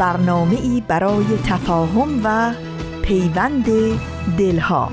[0.00, 2.52] برنامه ای برای تفاهم و
[3.02, 3.66] پیوند
[4.38, 4.92] دلها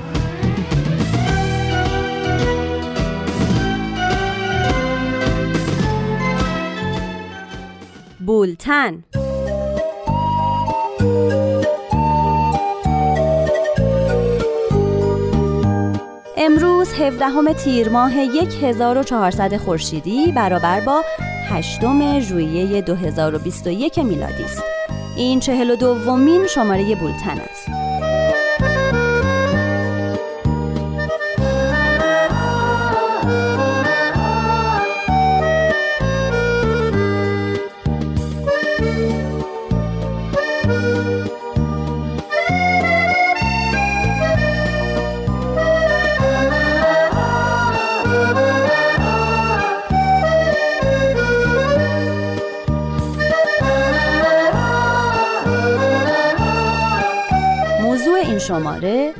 [8.26, 9.04] بولتن
[16.36, 21.02] امروز 17 تیر ماه 1400 خورشیدی برابر با
[21.50, 24.67] هشتم ژوئیه 2021 میلادی است.
[25.18, 27.77] این چهل و دومین شماره بولتن است.
[58.58, 59.14] شماره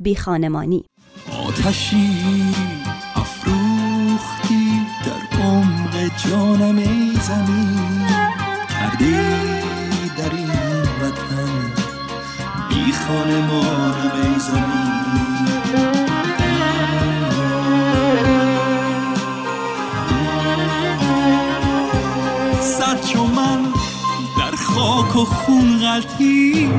[0.00, 0.84] بی خانمانی.
[1.46, 2.10] آتشی
[3.16, 8.06] افروختی در عمق جانم ای زمین.
[8.68, 9.12] کردی
[10.18, 10.50] در این
[11.02, 11.72] وطن
[12.68, 14.94] بی خانمانم ای زمین.
[22.60, 23.62] سر چو من
[24.38, 26.70] در خاک و خون غلطی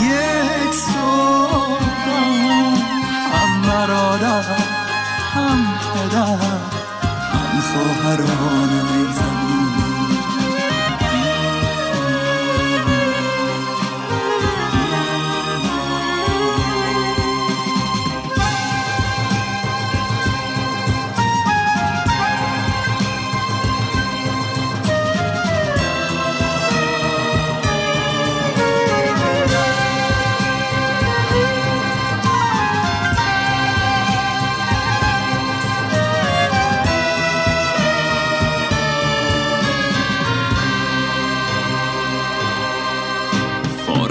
[0.00, 1.82] یک صبح
[3.32, 4.42] هم مرادر
[5.34, 5.58] هم
[5.94, 6.26] پدر
[7.32, 9.41] هم خواهرانم ای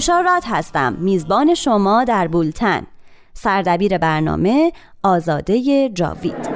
[0.00, 0.96] نیوشا رات هستم.
[0.98, 2.86] میزبان شما در بولتن.
[3.32, 4.72] سردبیر برنامه
[5.02, 6.49] آزاده جاوید.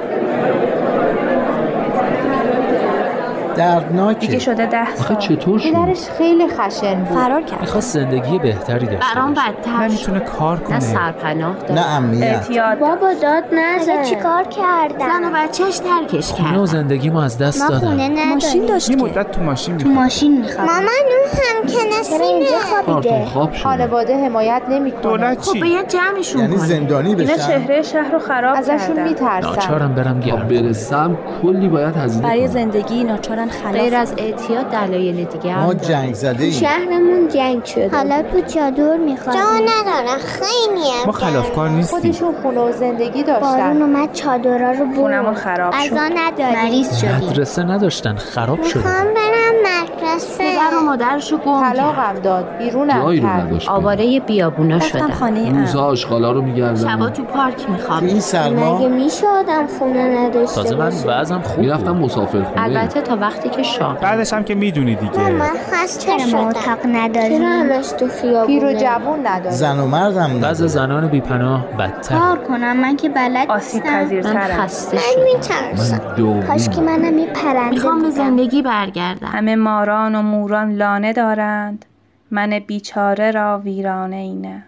[3.55, 4.19] دردناکه.
[4.19, 5.17] دیگه شده ده سال.
[5.17, 7.17] چطور شد؟ پدرش خیلی خشن بود.
[7.17, 7.61] فرار کرد.
[7.61, 10.73] می‌خواست زندگی بهتری داشته برام بدتر نمی‌تونه کار کنه.
[10.73, 11.73] نه سرپناه داره.
[11.73, 12.23] نه امنیت.
[12.23, 17.23] اعتیاد بابا داد نزد چیکار کردم؟ زن و بچهش ترکش کرد خونه و زندگی ما
[17.23, 20.81] از دست ما خونه دادم ماشین داشت یه مدت تو ماشین تو ماشین می‌خواد مامان
[20.81, 25.01] اون هم چرا اینجا خوابیده؟ خواب خانواده حمایت نمی‌کنه.
[25.01, 29.47] دولت خب چی؟ باید جمعشون یعنی زندانی اینا بشن چهره شهر رو خراب ازشون میترسن.
[29.47, 30.47] ناچارم برم گرم.
[30.47, 31.17] برسم.
[31.41, 32.47] کلی باید هزینه برای کنم.
[32.47, 33.03] زندگی
[33.45, 35.73] ناچارن خلاف غیر از اعتیاد دلایل دیگه هم ما.
[35.73, 37.89] جنگ زده ایم شهرمون جنگ شده.
[37.89, 41.99] حالا تو چادر می‌خواد جا ندارن خیلی ما خلافکار نیستیم.
[41.99, 44.95] خودشون خونه و زندگی بارون داشتن اومد چادرها رو برد.
[44.95, 45.93] خونمون خراب شد.
[45.93, 47.15] غذا نداریم مریض شدیم.
[47.15, 50.37] مدرسه نداشتن خراب می‌خوام برم مدرسه.
[50.37, 52.57] پدر و مادرشو گم طلاقم داد.
[52.57, 53.25] بیرونم کرد.
[53.25, 55.11] نداشت آواره بیابونا شدم.
[55.11, 55.57] خانه ام.
[55.57, 60.19] روزها آشغالا رو شبا میگردم تو پارک تو می‌خوام این سرما؟ مگه میشه آدم خونه
[60.19, 64.43] نداشته تازه من بعضم خوب می‌رفتم مسافر خونه البته تا وقتی که شام بعدش هم
[64.43, 65.29] که می‌دونی دیگه.
[65.29, 66.47] من خسته شدم.
[66.47, 69.55] اتاق نداری چرا همش تو خیابونه؟ پیر و جوون نداره.
[69.55, 70.65] زن و مردم بعض.
[70.65, 72.15] زنان بیپناه بدتر.
[72.19, 74.33] کار کنم من که بلد آسیب نیستم.
[74.33, 75.23] من خسته شدم.
[75.23, 76.01] میترسم.
[76.07, 79.27] من دومی کاش که منم یه پرنده می‌خوام به زندگی برگردم.
[79.27, 81.85] همه ماران و موران لانه دارند.
[82.31, 84.65] من بیچاره را ویرانه اینه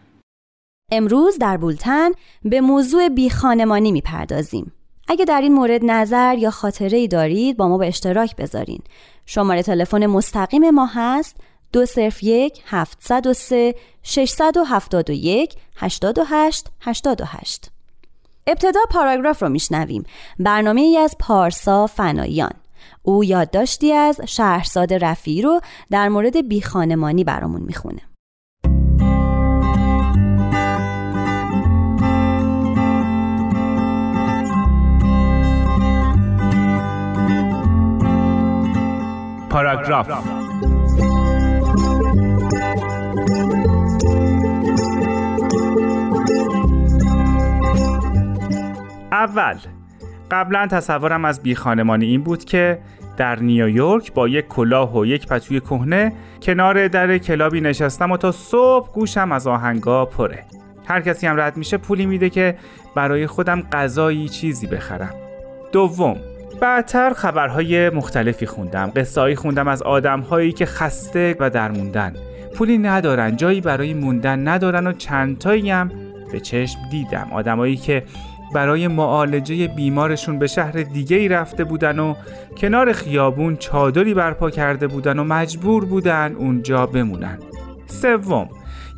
[0.92, 2.10] امروز در بولتن
[2.44, 4.72] به موضوع بیخانمانی می‌پردازیم.
[5.08, 8.80] اگه در این مورد نظر یا خاطره ای دارید با ما به اشتراک بذارین.
[9.26, 11.36] شماره تلفن مستقیم ما هست
[11.74, 17.72] 201 703 671 828 88
[18.48, 20.04] ابتدا پاراگراف رو میشنویم.
[20.40, 22.54] برنامه ای از پارسا فنایان.
[23.02, 28.02] او یادداشتی از شهرزاد رفیعی رو در مورد بیخانمانی برامون می‌خونه.
[39.50, 40.10] پاراگراف.
[49.12, 49.58] اول
[50.32, 52.80] قبلا تصورم از بیخانمانی این بود که
[53.18, 58.32] در نیویورک با یک کلاه و یک پتوی کهنه کنار در کلابی نشستم و تا
[58.32, 60.46] صبح گوشم از آهنگا پره.
[60.86, 62.58] هر کسی هم رد میشه پولی میده که
[62.96, 65.14] برای خودم غذایی چیزی بخرم.
[65.72, 66.18] دوم
[66.62, 68.92] بعدتر خبرهای مختلفی خوندم.
[68.96, 72.14] قصهایی خوندم از آدمهایی که خسته و درموندن.
[72.56, 75.92] پولی ندارن جایی برای موندن ندارن و چندتایی هم
[76.32, 77.28] به چشم دیدم.
[77.32, 78.04] آدمایی که
[78.54, 82.16] برای معالجه بیمارشون به شهر دیگه ای رفته بودن و
[82.58, 87.38] کنار خیابون چادری برپا کرده بودن و مجبور بودن اونجا بمونن.
[87.88, 88.50] سوم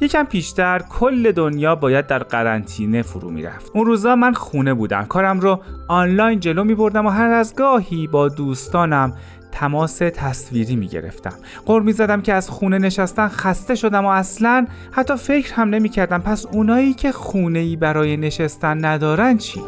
[0.01, 3.71] یکم پیشتر کل دنیا باید در قرنطینه فرو می‌رفت.
[3.73, 5.05] اون روزا من خونه بودم.
[5.05, 9.13] کارم رو آنلاین جلو می بردم و هر از گاهی با دوستانم
[9.59, 11.33] تماس تصویری می گرفتم
[11.65, 15.89] قر می زدم که از خونه نشستن خسته شدم و اصلا حتی فکر هم نمی
[15.89, 19.61] کردم پس اونایی که خونه ای برای نشستن ندارن چی؟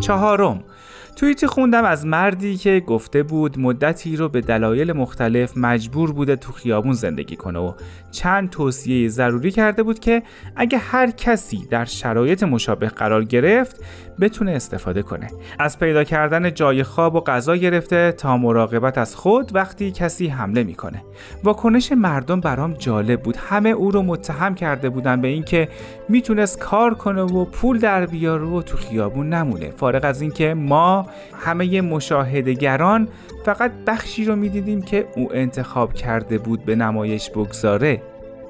[0.00, 0.64] چهارم.
[1.18, 6.52] توییتی خوندم از مردی که گفته بود مدتی رو به دلایل مختلف مجبور بوده تو
[6.52, 7.72] خیابون زندگی کنه و
[8.10, 10.22] چند توصیه ضروری کرده بود که
[10.56, 13.84] اگه هر کسی در شرایط مشابه قرار گرفت
[14.20, 15.28] بتونه استفاده کنه.
[15.58, 20.62] از پیدا کردن جای خواب و غذا گرفته تا مراقبت از خود وقتی کسی حمله
[20.62, 21.02] می‌کنه.
[21.44, 23.36] واکنش مردم برام جالب بود.
[23.36, 25.68] همه او رو متهم کرده بودن به اینکه
[26.08, 29.70] می‌تونست کار کنه و پول در بیاره و تو خیابون نمونه.
[29.70, 31.06] فارغ از اینکه ما
[31.40, 33.08] همه مشاهدگران
[33.44, 38.02] فقط بخشی رو می‌دیدیم که او انتخاب کرده بود به نمایش بگذاره.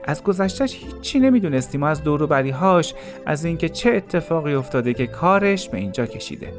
[0.09, 2.95] از گذشتش هیچی نمی‌دونستیم از دوروبریهاش
[3.27, 6.53] از اینکه چه اتفاقی افتاده که کارش به اینجا کشیده.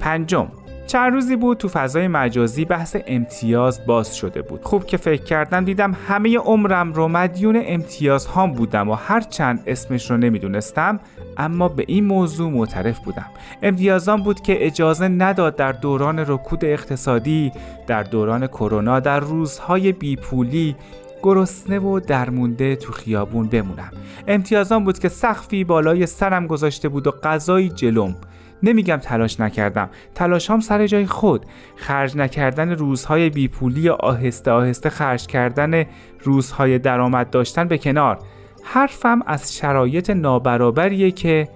[0.00, 0.48] پنجم
[0.86, 4.62] چند روزی بود تو فضای مجازی بحث امتیاز باز شده بود.
[4.62, 9.62] خوب که فکر کردم دیدم همه عمرم رو مدیون امتیاز هام بودم و هر چند
[9.66, 11.00] اسمش رو نمی‌دونستم
[11.36, 13.26] اما به این موضوع معترف بودم.
[13.62, 17.52] امتیازان بود که اجازه نداد در دوران رکود اقتصادی
[17.86, 20.76] در دوران کرونا در روزهای بیپولی
[21.22, 23.90] گرسنه و درمونده تو خیابون بمونم.
[24.28, 28.16] امتیازان بود که سقفی بالای سرم گذاشته بود و غذایی جلوم.
[28.62, 29.90] نمیگم تلاش نکردم.
[30.14, 31.46] تلاشام سر جای خود.
[31.76, 35.84] خرج نکردن روزهای بیپولی یا آهسته آهسته خرج کردن
[36.20, 38.18] روزهای درآمد داشتن به کنار.
[38.62, 41.48] حرفم از شرایط نابرابریه که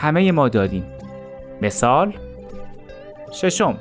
[0.00, 0.84] همه ما داریم.
[1.62, 2.12] مثال؟
[3.32, 3.78] ششم.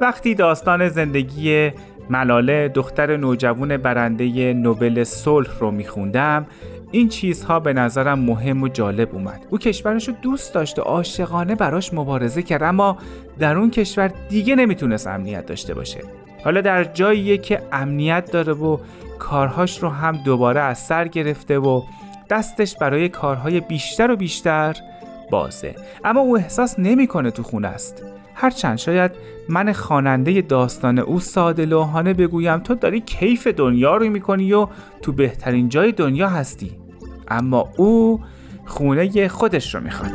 [0.00, 1.70] وقتی داستان زندگی
[2.10, 6.46] ملاله دختر نوجوان برنده نوبل صلح رو میخوندم.
[6.90, 9.46] این چیزها به نظرم مهم و جالب اومد.
[9.50, 12.98] او کشورش رو دوست داشت و عاشقانه براش مبارزه کرد اما
[13.38, 16.00] در اون کشور دیگه نمی‌تونست امنیت داشته باشه.
[16.44, 18.78] حالا در جاییه که امنیت داره و
[19.18, 21.82] کارهاش رو هم دوباره از سر گرفته و
[22.30, 24.76] دستش برای کارهای بیشتر و بیشتر
[25.30, 25.74] بازه.
[26.04, 28.04] اما او احساس نمی‌کنه تو خونه است.
[28.34, 29.12] هرچند شاید
[29.48, 34.66] من خواننده داستان او ساده لوحانه بگویم تو داری کیف دنیا رو می‌کنی و
[35.02, 36.78] تو بهترین جای دنیا هستی.
[37.28, 38.20] اما او
[38.64, 40.12] خونه خودش رو می‌خواد.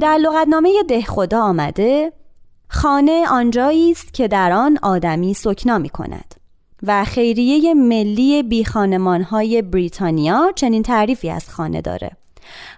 [0.00, 2.12] در لغتنامه دهخدا آمده
[2.68, 6.34] خانه آنجایی است که در آن آدمی سکنا می کند
[6.82, 8.62] و خیریه ملی بی
[9.30, 12.10] های بریتانیا چنین تعریفی از خانه داره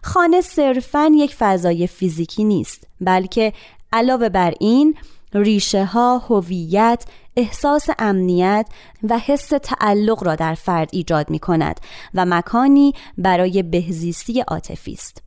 [0.02, 3.52] خانه صرفا یک فضای فیزیکی نیست بلکه
[3.92, 4.95] علاوه بر این
[5.35, 7.04] ریشه ها، هویت،
[7.37, 8.66] احساس امنیت
[9.09, 11.80] و حس تعلق را در فرد ایجاد می کند
[12.14, 15.23] و مکانی برای بهزیستی عاطفی است.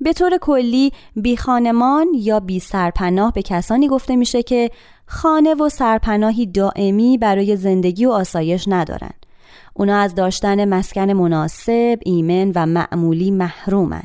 [0.00, 4.70] به طور کلی بی خانمان یا بی سرپناه به کسانی گفته میشه که
[5.06, 9.26] خانه و سرپناهی دائمی برای زندگی و آسایش ندارند.
[9.74, 14.04] اونا از داشتن مسکن مناسب، ایمن و معمولی محرومن.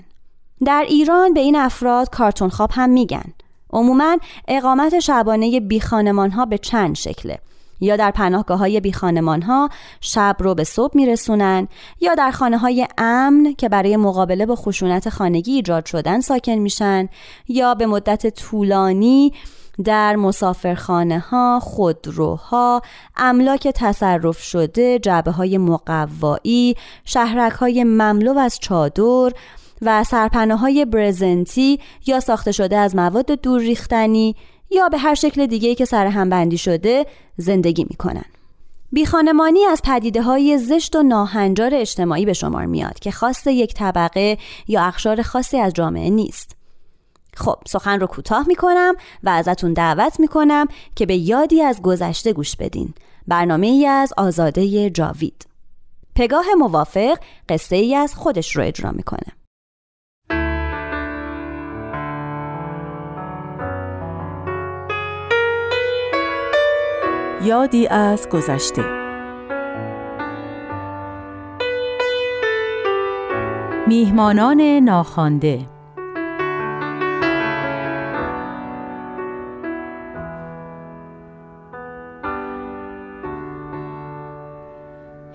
[0.65, 3.33] در ایران به این افراد کارتون خواب هم میگن.
[3.73, 7.39] عموما اقامت شبانه بی ها به چند شکله.
[7.81, 8.91] یا در پناهگاه های بی
[9.47, 9.69] ها
[10.01, 11.67] شب رو به صبح میرسونن
[12.01, 17.09] یا در خانه های امن که برای مقابله با خشونت خانگی ایجاد شدن ساکن میشن
[17.47, 19.33] یا به مدت طولانی
[19.83, 22.81] در مسافرخانه ها، خودروها،
[23.17, 29.31] املاک تصرف شده، جبه های مقوایی، شهرک های مملو از چادر
[29.81, 34.36] و سرپناه های برزنتی یا ساخته شده از مواد دور ریختنی
[34.69, 37.05] یا به هر شکل دیگهی که سر هم بندی شده
[37.38, 38.25] زندگی می‌کنن.
[38.91, 44.38] بیخانمانی از پدیده های زشت و ناهنجار اجتماعی به شمار میاد که خاص یک طبقه
[44.67, 46.58] یا اخشار خاصی از جامعه نیست.
[47.39, 52.55] خب سخن رو کوتاه می‌کنم و ازتون دعوت می‌کنم که به یادی از گذشته گوش
[52.55, 52.93] بدین.
[53.27, 55.48] برنامه ای از آزاده جاوید.
[56.15, 57.17] پگاه موافق
[57.50, 59.34] قصه ای از خودش رو اجرا می‌کنه.
[67.43, 68.86] یادی از گذشته.
[73.88, 75.78] میهمانان ناخوانده.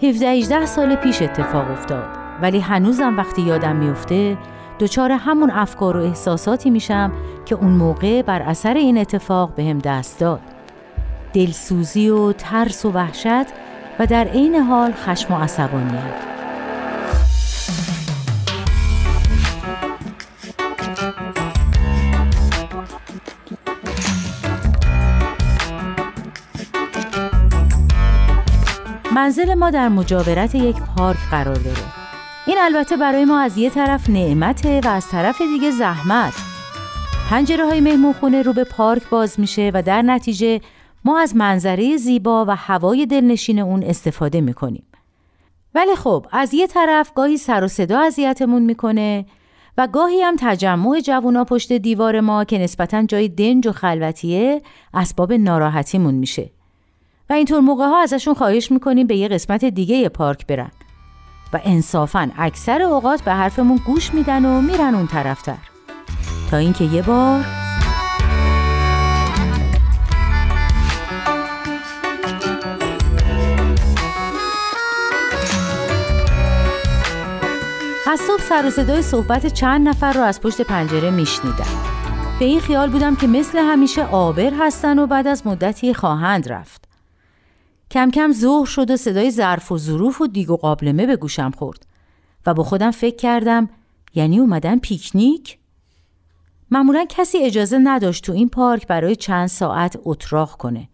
[0.03, 2.09] 17 18 سال پیش اتفاق افتاد.
[2.43, 4.39] ولی هنوزم وقتی یادم میفته
[4.81, 7.13] دچار همون افکار و احساساتی میشم
[7.47, 10.41] که اون موقع بر اثر این اتفاق بهم به دست داد.
[11.33, 13.47] دلسوزی و ترس و وحشت
[13.99, 16.34] و در عین حال خشم و عصبانیت.
[29.25, 31.83] منزل ما در مجاورت یک پارک قرار داره.
[32.47, 36.33] این البته برای ما از یه طرف نعمته و از طرف دیگه زحمت.
[37.31, 40.61] پنجره های مهمون خونه رو به پارک باز میشه و در نتیجه
[41.05, 44.87] ما از منظره زیبا و هوای دلنشین اون استفاده می‌کنیم.
[45.75, 49.27] ولی خب از یه طرف گاهی سر و صدا اذیتمون می‌کنه
[49.79, 54.63] و گاهی هم تجمع جوونا پشت دیوار ما که نسبتا جای دنج و خلوتیه
[54.95, 56.51] اسباب ناراحتیمون میشه.
[57.31, 60.71] و اینطور موقع ها ازشون خواهش می‌کنیم به یه قسمت دیگه پارک برن.
[61.53, 65.59] و انصافا اکثر اوقات به حرفمون گوش میدن و میرن اون طرفتر
[66.51, 67.45] تا اینکه یه بار
[78.15, 81.65] از صبح سر و صدای صحبت چند نفر رو از پشت پنجره میشنیدم.
[82.39, 86.84] به این خیال بودم که مثل همیشه آبر هستن و بعد از مدتی خواهند رفت.
[87.95, 91.51] کم کم ظهر شد و صدای ظرف و ظروف و دیگ و قابلمه به گوشم
[91.51, 91.87] خورد
[92.47, 93.69] و با خودم فکر کردم
[94.15, 95.59] یعنی اومدن پیکنیک؟
[96.71, 100.89] معمولا کسی اجازه نداشت تو این پارک برای چند ساعت اتراق کنه.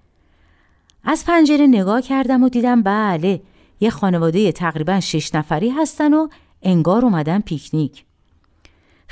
[1.04, 3.42] از پنجره نگاه کردم و دیدم بله
[3.80, 6.28] یه خانواده تقریبا شش نفری هستن و
[6.62, 8.04] انگار اومدن پیکنیک.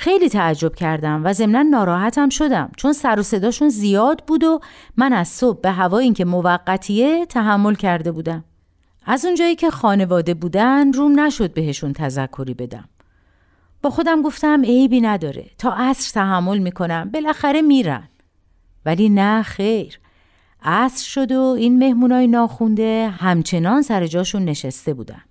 [0.01, 4.61] خیلی تعجب کردم و ضمنا ناراحتم شدم چون سر و صداشون زیاد بود و
[4.97, 8.45] من از صبح به هوا اینکه موقتیه تحمل کرده بودم.
[9.07, 12.89] از اونجایی که خانواده بودن روم نشد بهشون تذکری بدم.
[13.83, 18.09] با خودم گفتم عیبی نداره تا عصر تحمل می‌کنم بالاخره میرن.
[18.85, 20.01] ولی نه خیر.
[20.63, 25.23] عصر شد و این مهمونای ناخونده همچنان سر جاشون نشسته بودن.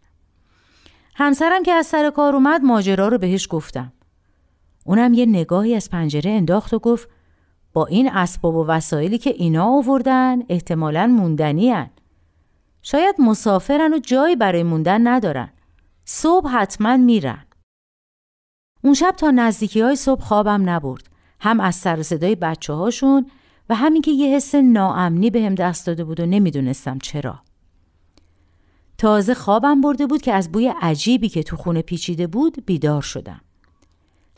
[1.16, 3.94] همسرم که از سر کار اومد ماجرا رو بهش گفتم.
[4.88, 7.10] اونم یه نگاهی از پنجره انداخت و گفت
[7.74, 11.90] با این اسباب و وسایلی که اینا آوردن احتمالا موندنی هن.
[12.82, 15.50] شاید مسافرن و جایی برای موندن ندارن.
[16.06, 17.46] صبح حتما میرن.
[18.84, 21.04] اون شب تا نزدیکی های صبح خوابم نبرد.
[21.40, 23.26] هم از سر صدای بچه هاشون
[23.70, 27.40] و همین که یه حس ناامنی بهم به دست داده بود و نمی‌دونستم چرا.
[28.98, 33.42] تازه خوابم برده بود که از بوی عجیبی که تو خونه پیچیده بود بیدار شدم.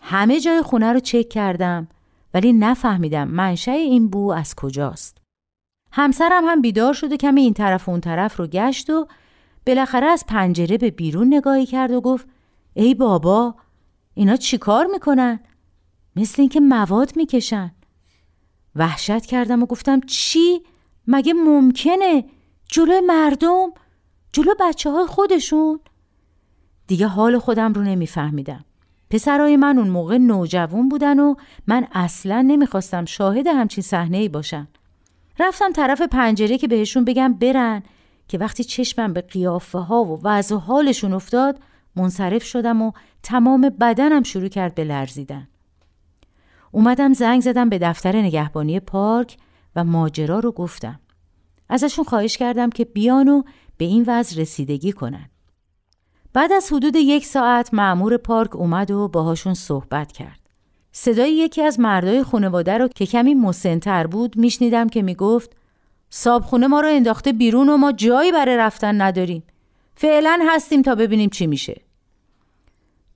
[0.02, 1.88] همه جای خونه رو چک کردم
[2.34, 5.18] ولی نفهمیدم منشأ این بو از کجاست.
[5.92, 9.08] همسرم هم بیدار شد و کمی این طرف و اون طرف رو گشت و
[9.68, 12.28] بالاخره از پنجره به بیرون نگاهی کرد و گفت
[12.74, 13.56] ای بابا
[14.14, 15.40] اینا چیکار می‌کنن؟
[16.16, 17.72] مثل اینکه مواد می‌کشن
[18.76, 20.64] وحشت کردم و گفتم چی؟
[21.08, 22.26] مگه ممکنه؟
[22.70, 23.70] جلو مردم؟
[24.34, 25.80] جلو بچه های خودشون؟
[26.88, 28.66] دیگه حال خودم رو نمیفهمیدم
[29.10, 31.36] پسرای من اون موقع نوجوان بودن و
[31.68, 34.68] من اصلا نمی‌خواستم شاهد همچین صحنه ای باشم
[35.40, 37.84] رفتم طرف پنجره که بهشون بگم برن
[38.28, 41.60] که وقتی چشمم به قیافه ها و وضع حالشون افتاد
[41.96, 42.92] منصرف شدم و
[43.24, 45.48] تمام بدنم شروع کرد به لرزیدن.
[46.72, 49.38] اومدم زنگ زدم به دفتر نگهبانی پارک
[49.76, 51.00] و ماجرا رو گفتم.
[51.70, 53.44] ازشون خواهش کردم که بیان و
[53.78, 55.30] به این وضع رسیدگی کنن.
[56.34, 60.40] بعد از حدود یک ساعت معمور پارک اومد و باهاشون صحبت کرد.
[60.92, 65.56] صدای یکی از مردای خانواده رو که کمی مسنتر بود میشنیدم که می‌گفت
[66.10, 69.44] صابخونه ما رو انداخته بیرون و ما جایی برای رفتن نداریم.
[69.96, 71.82] فعلا هستیم تا ببینیم چی میشه.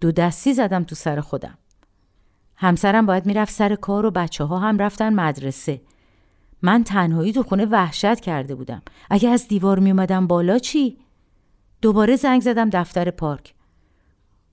[0.02, 1.58] دو دستی زدم تو سر خودم.
[2.56, 5.82] همسرم باید می‌رفت سر کار و بچه ها هم رفتن مدرسه.
[6.62, 8.82] من تنهایی تو خونه وحشت کرده بودم.
[9.10, 10.98] اگه از دیوار می اومدم بالا چی؟
[11.84, 13.54] دوباره زنگ زدم دفتر پارک.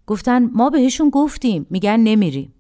[0.06, 2.54] گفتن ما بهشون گفتیم میگن نمیریم.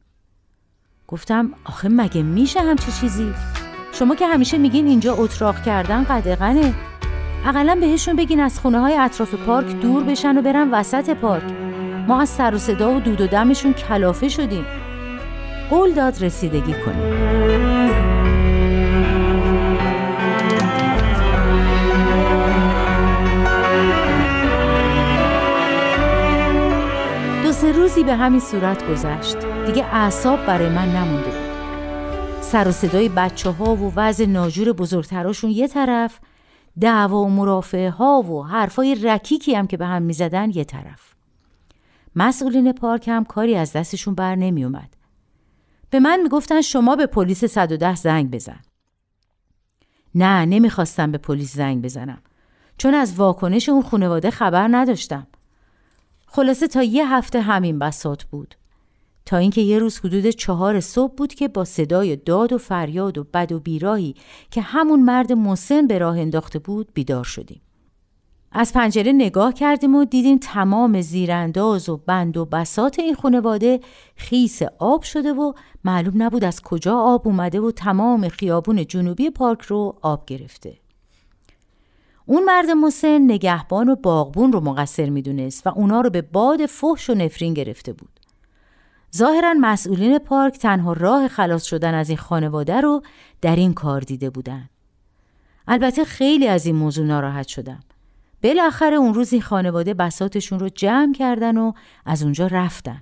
[1.08, 3.32] گفتم آخه مگه میشه همچی چیزی؟
[3.92, 6.74] شما که همیشه میگین اینجا اتراق کردن قدغنه
[7.46, 11.52] اقلا بهشون بگین از خونه های اطراف پارک دور بشن و برن وسط پارک
[12.08, 14.64] ما از سر و صدا و دود و دمشون کلافه شدیم
[15.70, 18.09] قول داد رسیدگی کنیم
[27.80, 33.50] روزی به همین صورت گذشت دیگه اعصاب برای من نمونده بود سر و صدای بچه
[33.50, 36.20] ها و وضع ناجور بزرگتراشون یه طرف
[36.80, 41.14] دعوا و مرافعه ها و حرفای رکیکی هم که به هم می‌زدن یه طرف
[42.16, 44.96] مسئولین پارک هم کاری از دستشون بر نمی اومد.
[45.90, 48.60] به من می‌گفتن شما به پلیس 110 زنگ بزن.
[50.14, 52.22] نه نمی‌خواستم به پلیس زنگ بزنم
[52.78, 55.26] چون از واکنش اون خانواده خبر نداشتم.
[56.32, 58.54] خلاصه تا یه هفته همین بسات بود.
[59.26, 63.24] تا اینکه یه روز حدود چهار صبح بود که با صدای داد و فریاد و
[63.24, 64.14] بد و بیراهی
[64.50, 67.60] که همون مرد مسن به راه انداخته بود بیدار شدیم.
[68.52, 73.80] از پنجره نگاه کردیم و دیدیم تمام زیرانداز و بند و بسات این خانواده
[74.16, 75.52] خیس آب شده و
[75.84, 80.79] معلوم نبود از کجا آب اومده و تمام خیابون جنوبی پارک رو آب گرفته.
[82.30, 87.10] اون مرد مسن نگهبان و باغبون رو مقصر می‌دونست و اونا رو به باد فحش
[87.10, 88.20] و نفرین گرفته بود.
[89.16, 93.02] ظاهرا مسئولین پارک تنها راه خلاص شدن از این خانواده رو
[93.40, 94.68] در این کار دیده بودن.
[95.68, 97.80] البته خیلی از این موضوع ناراحت شدم.
[98.42, 101.72] بالاخره اون روز این خانواده بساتشون رو جمع کردن و
[102.06, 103.00] از اونجا رفتن.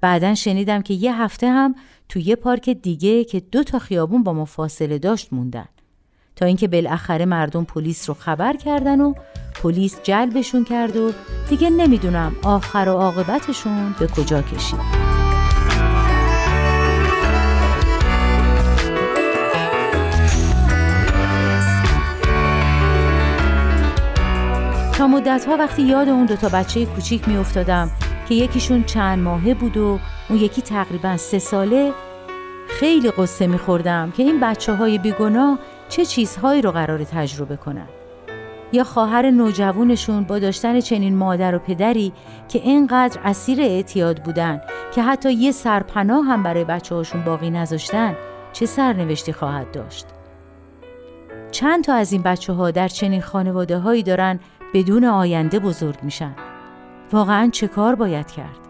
[0.00, 1.74] بعدا شنیدم که یه هفته هم
[2.08, 5.66] تو یه پارک دیگه که دو تا خیابون با ما فاصله داشت موندن.
[6.36, 9.14] تا اینکه بالاخره مردم پلیس رو خبر کردن و
[9.62, 11.12] پلیس جلبشون کرد و
[11.48, 15.06] دیگه نمی‌دونم آخر و عاقبتشون به کجا کشید.
[24.92, 27.90] تا مدت ها وقتی یاد اون دوتا بچه کوچیک می افتادم
[28.28, 31.92] که یکیشون چند ماهه بود و اون یکی تقریبا سه ساله
[32.68, 37.88] خیلی قصه می خوردم که این بچه های بیگناه چه چیزهایی رو قرار تجربه کنن؟
[38.72, 42.12] یا خواهر نوجوانشون با داشتن چنین مادر و پدری
[42.48, 44.60] که اینقدر اسیر اعتیاد بودن
[44.94, 48.16] که حتی یه سرپناه هم برای بچه هاشون باقی نذاشتن
[48.52, 50.06] چه سرنوشتی خواهد داشت؟
[51.50, 54.40] چند تا از این بچه ها در چنین خانواده هایی دارن
[54.74, 56.34] بدون آینده بزرگ میشن.
[57.12, 58.65] واقعا چه کار باید کرد؟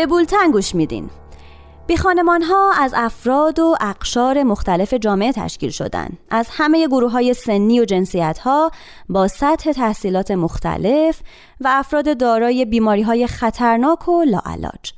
[0.00, 1.10] به بولتن گوش میدین.
[1.86, 6.08] بی خانمان ها از افراد و اقشار مختلف جامعه تشکیل شدن.
[6.30, 8.70] از همه گروه های سنی و جنسیت ها
[9.08, 11.20] با سطح تحصیلات مختلف
[11.60, 14.92] و افراد دارای بیماری های خطرناک و لاعلاج.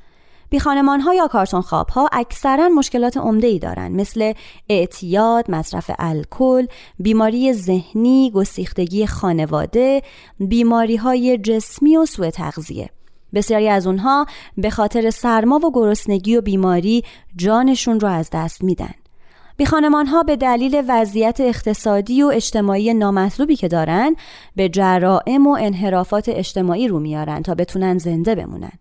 [0.49, 4.33] بی خانمان ها یا کارتون خواب ها اکثرا مشکلات عمده ای دارن مثل
[4.69, 6.65] اعتیاد، مصرف الکل،
[6.99, 10.01] بیماری ذهنی، گسیختگی خانواده،
[10.39, 12.89] بیماری های جسمی و سوء تغذیه.
[13.33, 14.25] بسیاری از اونها
[14.57, 17.03] به خاطر سرما و گرسنگی و بیماری
[17.35, 18.93] جانشون رو از دست میدن.
[19.57, 24.15] بی خانمان ها به دلیل وضعیت اقتصادی و اجتماعی نامطلوبی که دارن
[24.55, 28.71] به جرائم و انحرافات اجتماعی رو میارن تا بتونن زنده بمونن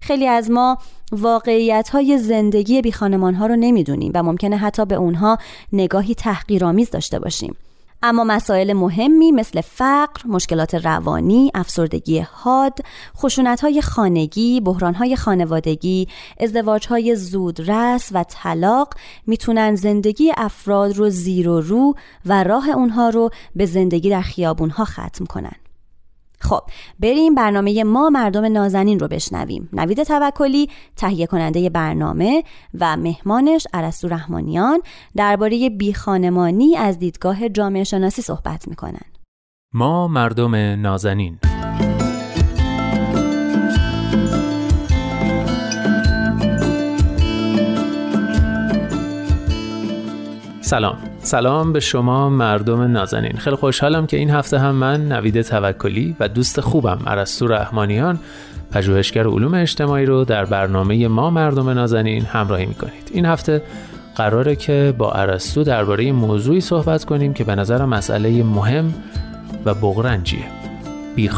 [0.00, 0.78] خیلی از ما
[1.12, 5.38] واقعیت های زندگی بی خانمان ها رو نمی‌دونیم و ممکنه حتی به اونها
[5.72, 7.56] نگاهی تحقیرآمیز داشته باشیم
[8.06, 12.78] اما مسائل مهمی مثل فقر، مشکلات روانی، افسردگی حاد،
[13.62, 14.62] های خانگی،
[14.96, 16.08] های خانوادگی،
[16.40, 18.94] ازدواجهای زودرس و طلاق
[19.26, 21.94] می‌تونن زندگی افراد رو زیر و رو
[22.26, 25.63] و راه اونها رو به زندگی در خیابونها ختم کنن.
[26.44, 26.60] خب
[27.00, 29.68] بریم برنامه ما مردم نازنین رو بشنویم.
[29.72, 32.44] نوید توکلی تهیه کننده برنامه
[32.80, 34.82] و مهمانش عرستو رحمانیان
[35.16, 39.04] درباره بیخانمانی از دیدگاه جامعه شناسی صحبت می‌کنن.
[39.74, 41.38] ما مردم نازنین.
[50.60, 51.13] سلام.
[51.24, 53.36] سلام به شما مردم نازنین.
[53.36, 58.18] خیلی خوشحالم که این هفته هم من نوید توکلی و دوست خوبم عرستو رحمانیان
[58.72, 63.10] پژوهشگر علوم اجتماعی رو در برنامه ما مردم نازنین همراهی می‌کنید.
[63.12, 63.62] این هفته
[64.16, 68.94] قراره که با عرستو درباره موضوعی صحبت کنیم که به نظر مسئله مهم
[69.64, 70.44] و بغرنجیه
[71.16, 71.28] بی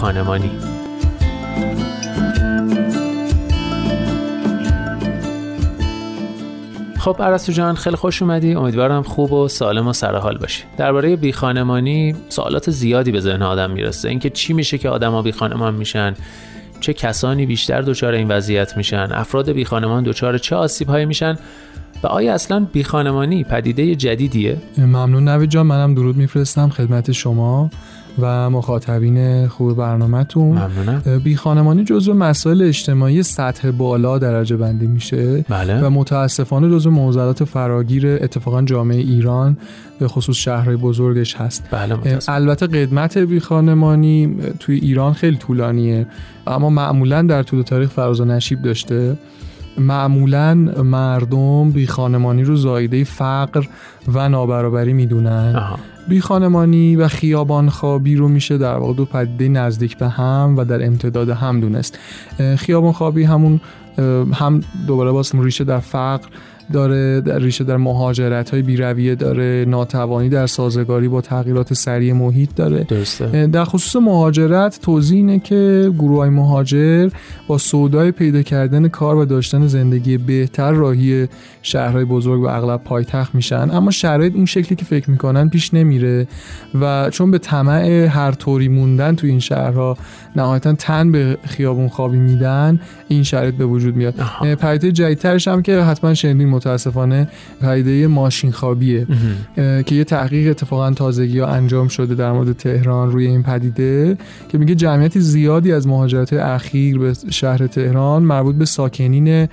[7.06, 8.54] خب عرستو جان خیلی خوش اومدی.
[8.54, 10.62] امیدوارم خوب و سالم و سرحال باشی.
[10.76, 14.08] درباره بی خانمانی سوالات زیادی به ذهن آدم می‌رسه.
[14.08, 16.14] اینکه چی میشه که آدما بی خانمان میشن؟
[16.80, 21.38] چه کسانی بیشتر دچار این وضعیت میشن؟ افراد بی خانمان دچار چه آسیب هایی میشن؟
[22.02, 27.70] و آیا اصلا بی خانمانی پدیده جدیدیه؟ ممنون نوید جان منم درود میفرستم خدمت شما.
[28.18, 30.58] و مخاطبین خوب برنامهتون.
[30.58, 31.18] ممنونم.
[31.24, 35.44] بی خانمانی جزو مسائل اجتماعی سطح بالا درجه بندی میشه.
[35.48, 35.86] بله.
[35.86, 39.56] و متاسفانه جزو موضوعات فراگیر اتفاقا جامعه ایران
[39.98, 41.64] به خصوص شهرهای بزرگش هست.
[41.70, 46.06] بله البته قدمت بی خانمانی توی ایران خیلی طولانیه.
[46.46, 49.16] اما معمولا در طول تاریخ فراز و نشیب داشته.
[49.78, 53.64] معمولا مردم بی خانمانی رو زایده فقر
[54.14, 55.76] و نابرابری می‌دونن.
[56.08, 60.64] بی خانمانی و خیابان خوابی رو میشه در واقع دو پدیده نزدیک به هم و
[60.64, 61.98] در امتداد هم دونست.
[62.56, 63.60] خیابان خوابی همون
[64.32, 66.28] هم دوباره باز ریشه در فقر
[66.72, 72.54] داره در ریشه در مهاجرت های بیرویه داره ناتوانی در سازگاری با تغییرات سریع محیط
[72.56, 72.84] داره.
[72.84, 73.46] درسته.
[73.46, 77.08] در خصوص مهاجرت توضیح اینه که گروه های مهاجر
[77.48, 81.28] با سودای پیدا کردن کار و داشتن زندگی بهتر راهی
[81.62, 83.70] شهرهای بزرگ و اغلب پایتخت میشن.
[83.70, 86.26] اما شرایط اون شکلی که فکر می‌کنن پیش نمیره
[86.80, 89.96] و چون به طمع هر طوری موندن تو این شهرها
[90.36, 94.14] نهایتا تن به خیابون خوابی میدن این شرایط به وجود میاد.
[94.60, 97.28] پدیده جدیدترش هم که حتما شنیدین متاسفانه
[97.60, 99.06] پدیده ماشین خوابیه
[99.56, 104.16] که یه تحقیق اتفاقا تازگی ها انجام شده در مورد تهران روی این پدیده
[104.48, 109.48] که میگه جمعیت زیادی از مهاجرت اخیر به شهر تهران مربوط به ساکنین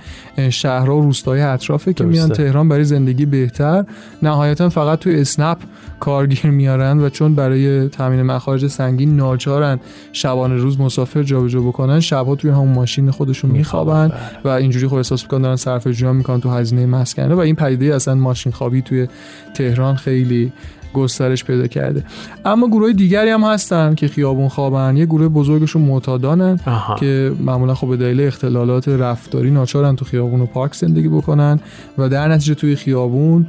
[0.50, 3.84] شهرها و روستای اطرافه که میان تهران برای زندگی بهتر.
[4.22, 5.58] نهایتا فقط توی اسنپ
[6.00, 9.80] کارگیر میارن و چون برای تامین مخارج سنگین ناچارن
[10.12, 14.08] شبانه روز مسافر جابجا بکنن شبها توی همون ماشین خودشون میخوابن.
[14.08, 14.18] بله.
[14.44, 17.94] و اینجوری خب احساس می‌کنن دارن صرف جویی می‌کنن تو هزینه مسکنه و این پدیده
[17.94, 19.08] اصلا ماشین خوابی توی
[19.54, 20.52] تهران خیلی
[20.94, 22.04] گسترش پیدا کرده.
[22.44, 24.96] اما گروه دیگری هم هستن که خیابون خوابن.
[24.96, 26.60] یه گروه بزرگشون معتادانن
[26.98, 31.60] که معمولا خب به دلیل اختلالات رفتاری ناچارن تو خیابون و پارک زندگی بکنن
[31.98, 33.46] و در نتیجه توی خیابون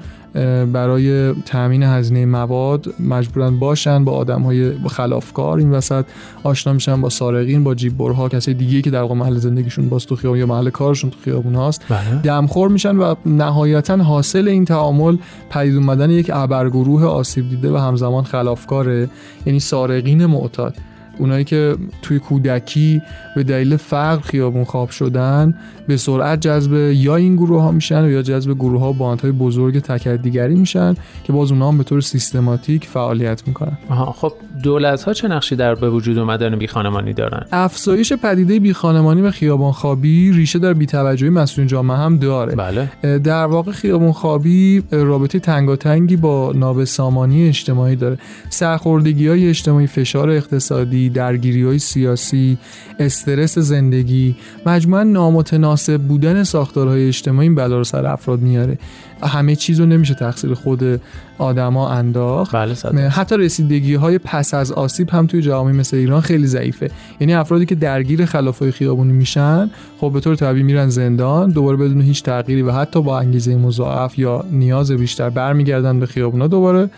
[0.74, 6.06] برای تامین هزینه مواد مجبورن باشن با آدم های خلافکار این وسط
[6.43, 10.15] آشنا میشن با سارقین با جیببرها کسی دیگه که در واقع محل زندگیشون باز تو
[10.15, 12.21] خیابون یا محل کارشون تو خیابون هاست بله.
[12.24, 15.17] دمخور میشن و نهایتا حاصل این تعامل
[15.50, 19.10] پدید اومدن یک ابرگروه آسیب دیده و همزمان خلافکاره
[19.45, 20.76] یعنی سارقین معتاد
[21.19, 23.01] اونایی که توی کودکی
[23.36, 25.56] به دلیل فقر خیابون خواب شدن
[25.88, 29.80] به سرعت جذب یا این گروه ها میشن و یا جذب گروه ها های بزرگ
[29.80, 33.78] تکدیگری میشن که باز اونها هم به طور سیستماتیک فعالیت می‌کنن.
[33.89, 34.34] آها خب
[34.65, 39.21] دولت ها چه نقشی در به وجود اومدن بی خانمانی دارن؟ افزایش پدیده بی خانمانی
[39.21, 42.56] و خیابان خوابی ریشه در بی توجهی مسئولین جامعه هم داره.
[42.56, 43.19] بله.
[43.19, 48.17] در واقع خیابان خوابی رابطه تنگاتنگی با نابسامانی اجتماعی داره.
[48.49, 52.58] سرخوردگی های اجتماعی فشار اقتصادی درگیری های سیاسی
[52.99, 54.36] استرس زندگی.
[54.65, 58.78] مجموعا نامتناسب بودن ساختارهای اجتماعی بلا رو سر افراد میاره.
[59.23, 61.01] همه چیز رو نمیشه تقصیر خود
[61.38, 62.56] آدما انداخت.
[62.56, 66.91] بله حتی رسیدگی های پس از آسیب هم توی جوامع مثل ایران خیلی ضعیفه.
[67.19, 72.01] یعنی افرادی که درگیر خلافای خیابونی میشن خب به طور طبیعی میرن زندان دوباره بدون
[72.01, 76.89] هیچ تغییری و حتی با انگیزه مضاعف یا نیاز بیشتر برمیگردن به خیابونا دوباره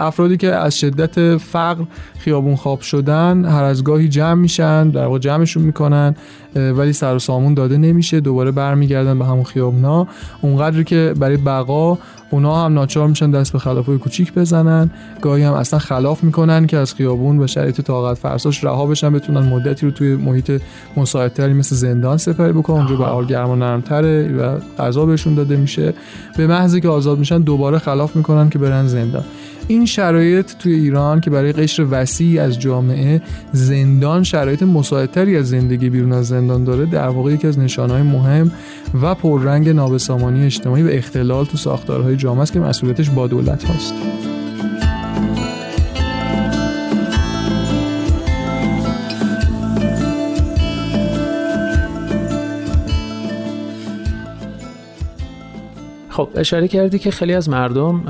[0.00, 1.84] افرادی که از شدت فقر
[2.18, 6.14] خیابون خواب شدن هر از گاهی جمع میشن در واقع جمعشون می‌کنن
[6.54, 10.06] ولی سر و سامون داده نمیشه دوباره برمیگردن به همون خیابونا.
[10.42, 11.98] اونقدری که برای بقا
[12.30, 14.90] اونا هم ناچار میشن دست به خلافای کوچیک بزنن.
[15.20, 19.40] گاهی هم اصلا خلاف می‌کنن که از خیابون و شرایط طاقت فرساش رها بشن بتونن
[19.40, 20.62] مدتی رو توی محیط
[20.96, 22.76] مساعدتری مثل زندان سپری بکنن.
[22.76, 25.94] اونجا به حال گرم و نرمتره و غذا بهشون داده میشه.
[26.36, 29.24] به محضی که آزاد میشن دوباره خلاف می‌کنن که برن زندان.
[29.70, 35.90] این شرایط توی ایران که برای قشر وسیعی از جامعه زندان شرایط مساعدتری از زندگی
[35.90, 38.52] بیرون از زندان داره در واقع یکی از نشانهای مهم
[39.02, 43.94] و پررنگ نابسامانی اجتماعی و اختلال تو ساختارهای جامعه است که مسئولیتش با دولت هاست.
[56.20, 58.02] خب اشاره کردی که خیلی از مردم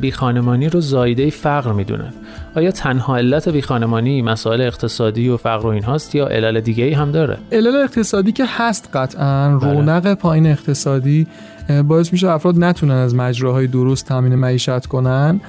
[0.00, 2.12] بی خانمانی رو زایده فقر می‌دونن
[2.54, 6.84] آیا تنها علت بی خانمانی مسائل اقتصادی و فقر و این هاست یا علل دیگه
[6.84, 9.72] ای هم داره؟ علل اقتصادی که هست قطعا بله.
[9.72, 11.26] رونق پایین اقتصادی
[11.88, 15.40] باعث میشه افراد نتونن از مجراهای درست تامین معیشت کنن.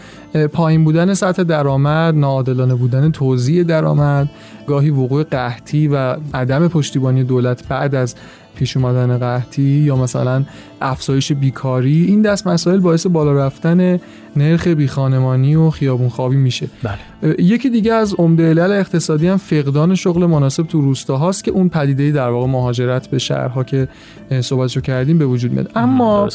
[0.54, 4.30] پایین بودن سطح درآمد ناعادلانه بودن توزیع درآمد
[4.68, 8.16] گاهی وقوع قحطی و عدم پشتیبانی دولت بعد از
[8.56, 10.44] پیش اومدن قحطی یا مثلا
[10.82, 14.00] افزایش بیکاری این دست مسائل باعث بالا رفتن
[14.36, 16.68] نرخ بیخانمانی و خیابون خوابی میشه.
[16.84, 17.36] بله.
[17.40, 22.12] یکی دیگه از عمده علل اقتصادی هم فقدان شغل مناسب تو روستاهاست که اون پدیده
[22.12, 23.88] در واقع مهاجرت به شهرها که
[24.42, 25.72] صحبتشو کردیم به وجود میاد.
[25.76, 26.30] اما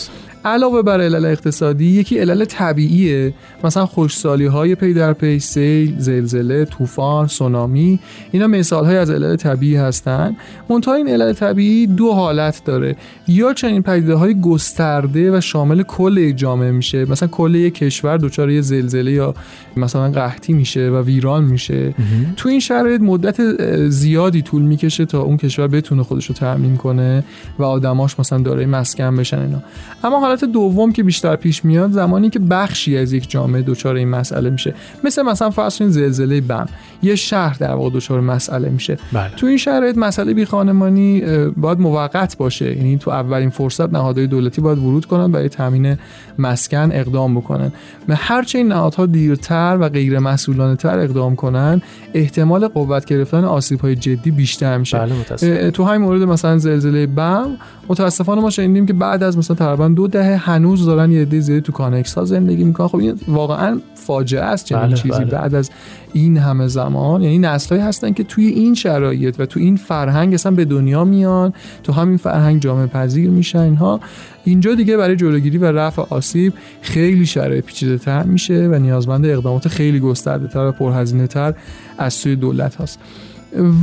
[0.44, 3.34] علاوه بر علل اقتصادی یکی علل طبیعیه.
[3.64, 7.98] مثلا خوشسالی های پی در پی سیل زلزله طوفان سونامی
[8.32, 10.36] اینا مثال های از علل طبیعی هستن.
[10.68, 12.96] منتها این علل طبیعی دو حالت داره.
[13.28, 17.10] یا چنین پدیده های گسترده و شامل کل جامعه میشه.
[17.10, 19.34] مثلا کل یک کشور دچار یه زلزله یا
[19.76, 21.94] مثلا قحطی میشه و ویران میشه.
[22.36, 23.40] تو این شرایط مدت
[23.88, 27.24] زیادی طول می‌کشه تا اون کشور بتونه خودش رو تامین کنه
[27.58, 29.62] و آدماش مثلا دارای مسکن بشن اینا.
[30.04, 34.08] اما حالت دوم که بیشتر پیش میاد زمانی که بخشی از یک جامعه دچار این
[34.08, 34.74] مسئله میشه.
[35.04, 36.66] مثل مثلا فرض کنید زلزله بم.
[37.02, 38.98] یه شهر در واقع دچار مسئله میشه.
[39.12, 39.30] بله.
[39.36, 41.22] تو این شرایط مسئله بی خانمانی
[41.56, 42.76] باید موقت باشه.
[42.76, 45.96] یعنی تو اولین فرصت نهادهای دولتی باید ورود کنن برای تامین
[46.38, 47.72] مسکن اقدام بکنن.
[48.08, 51.82] هرچه این نهادها دیرتر و غیر مسئولانه تر اقدام کنن
[52.14, 54.98] احتمال قوت گرفتن آسیب های جدی بیشتر میشه.
[54.98, 57.56] بله تو همین مورد مثلا زلزله بم
[57.88, 61.60] متاسفانه ما شنیدیم که بعد از مثلا تقریبا دو دهه هنوز دارن یه عده زیادی
[61.60, 62.88] تو کانکس ها زندگی می‌کنن.
[62.88, 65.24] خب این واقعا فاجعه است چنین بله چیزی بله.
[65.24, 65.70] بعد از
[66.12, 67.22] این همه زمان.
[67.22, 71.52] یعنی نسلایی هستن که توی این شرایط و تو این فرهنگ اصلا به دنیا میان
[71.82, 74.00] تو همین فرهنگ جامعه پذیر میشن اینها.
[74.44, 79.68] اینجا دیگه برای جلوگیری و رفع آسیب خیلی شرایط پیچیده تر میشه و نیازمند اقدامات
[79.68, 81.54] خیلی گسترده تر و پرهزینه تر
[81.98, 82.98] از سوی دولت هست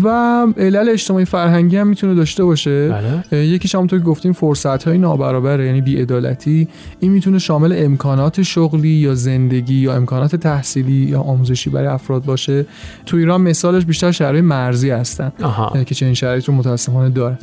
[0.03, 0.07] و
[0.57, 2.89] علل اجتماعی فرهنگی هم می‌تونه داشته باشه.
[3.31, 3.45] بله.
[3.45, 6.67] یکیش همونطور که گفتیم فرصت های نابرابر یعنی بیعدالتی.
[6.99, 12.65] این می‌تونه شامل امکانات شغلی یا زندگی یا امکانات تحصیلی یا آموزشی برای افراد باشه.
[13.05, 15.31] تو ایران مثالش بیشتر شهرهای مرزی هستن
[15.85, 17.37] که چنین شرایط رو متاسفانه داره.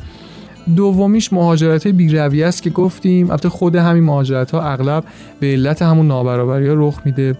[0.75, 3.29] دومیش مهاجرت بیرویه است که گفتیم.
[3.29, 5.03] البته خود همین مهاجرت ها اغلب
[5.39, 7.35] به علت همون نابرابری ها رخ میده.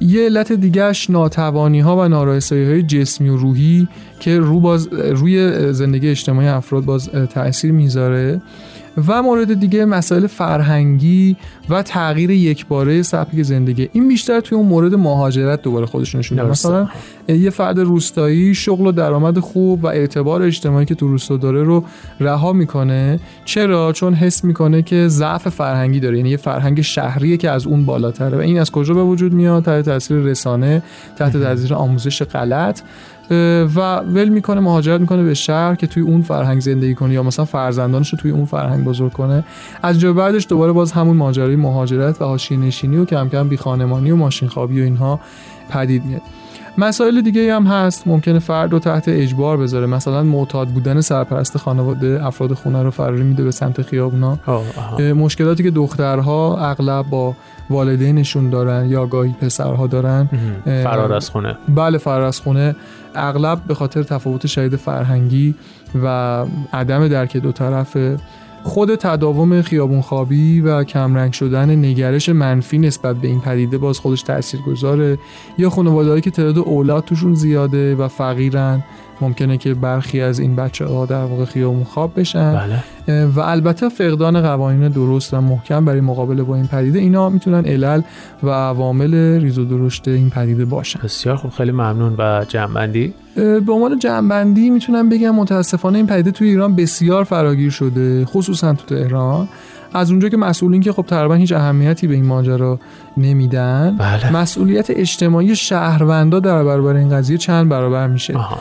[0.00, 3.88] یه علت دیگهش ناتوانی ها و نارسایی های جسمی و روحی
[4.24, 8.40] که رو باز روی زندگی اجتماعی افراد باز تاثیر می‌ذاره
[9.08, 11.36] و مورد دیگه مسائل فرهنگی
[11.70, 13.88] و تغییر یکباره سبک زندگی.
[13.92, 16.88] این بیشتر توی اون مورد مهاجرت دوباره خودش نشون میده مثلا
[17.28, 21.84] یه فرد روستایی شغل و درآمد خوب و اعتبار اجتماعی که تو روستا داره رو
[22.20, 23.20] رها می‌کنه.
[23.44, 26.16] چرا؟ چون حس می‌کنه که ضعف فرهنگی داره.
[26.16, 28.36] یعنی یه فرهنگ شهریه که از اون بالاتره.
[28.38, 30.82] و این از کجا به وجود میاد؟ تحت تاثیر رسانه
[31.16, 32.80] تحت تاثیر آموزش غلط.
[33.30, 37.44] و ول می‌کنه مهاجرت می‌کنه به شهر که توی اون فرهنگ زندگی کنه یا مثلا
[37.44, 39.44] فرزندانش رو توی اون فرهنگ بزرگ کنه.
[39.82, 43.56] از جا بعدش دوباره باز همون ماجرای مهاجرت و حاشیه نشینی و کم کم بی
[43.56, 45.20] خانمانی و ماشین خوابی و اینها
[45.70, 46.22] پدید میاد.
[46.78, 48.06] مسائل دیگه هم هست.
[48.06, 49.86] ممکنه فرد رو تحت اجبار بذاره.
[49.86, 54.38] مثلا معتاد بودن سرپرست خانواده افراد خونه رو فراری میده به سمت خیابونا.
[54.98, 57.34] مشکلاتی که دخترها اغلب با
[57.70, 60.28] والدینشون دارن یا گاهی پسرها دارن
[60.64, 61.56] فرار از خونه.
[61.68, 62.76] بله فرار از خونه.
[63.14, 65.54] اغلب به خاطر تفاوت شدید فرهنگی
[66.04, 67.96] و عدم درک دو طرف
[68.64, 74.22] خود تداوم خیابون خوابی و کمرنگ شدن نگرش منفی نسبت به این پدیده باز خودش
[74.22, 75.18] تأثیر گذاره
[75.58, 78.84] یا خانوادهایی که تعداد اولاد توشون زیاده و فقیرن
[79.20, 82.52] ممکنه که برخی از این بچه ها در واقع خیابون خواب بشن.
[82.52, 83.26] بله.
[83.26, 88.00] و البته فقدان قوانین درست و محکم برای مقابله با این پدیده اینا می‌تونن علل
[88.42, 91.00] و عوامل ریز و درشت این پدیده باشن.
[91.04, 92.14] بسیار خوب خیلی ممنون.
[92.18, 98.24] و جمعبندی؟ به عنوان جمعبندی می‌تونم بگم متاسفانه این پدیده توی ایران بسیار فراگیر شده
[98.24, 99.48] خصوصا تو تهران.
[99.94, 102.78] از اونجا که مسئولین که خب تقریبا هیچ اهمیتی به این ماجرا
[103.16, 104.32] نمیدن بله.
[104.32, 108.58] مسئولیت اجتماعی شهروندا در برابر این قضیه چند برابر میشه آها.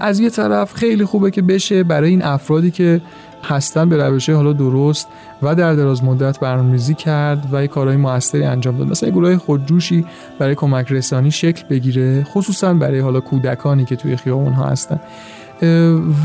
[0.00, 3.00] از یه طرف خیلی خوبه که بشه برای این افرادی که
[3.44, 5.08] هستن به روش حالا درست
[5.42, 10.04] و در دراز مدت برنامه‌ریزی کرد و یه کارهای موثری انجام داد مثلا گروه خودجوشی
[10.38, 15.00] برای کمک رسانی شکل بگیره خصوصا برای حالا کودکانی که توی خیابون ها هستن